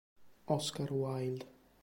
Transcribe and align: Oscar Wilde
Oscar 0.47 0.89
Wilde 0.89 1.45